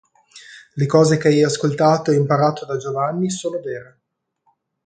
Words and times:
Le 0.77 0.87
cose 0.87 1.17
che 1.19 1.27
hai 1.27 1.43
ascoltato 1.43 2.09
e 2.09 2.15
imparato 2.15 2.65
da 2.65 2.75
Giovanni 2.77 3.29
sono 3.29 3.59
vere. 3.59 3.99